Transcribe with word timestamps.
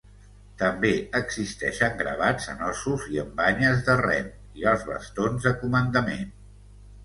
També 0.61 0.89
existeixen 1.19 1.99
gravats 1.99 2.49
en 2.55 2.65
ossos 2.71 3.05
i 3.17 3.21
en 3.27 3.31
banyes 3.43 3.87
de 3.91 4.01
ren 4.03 4.35
i 4.63 4.69
als 4.75 4.89
bastons 4.91 5.49
de 5.51 5.57
comandament. 5.63 6.29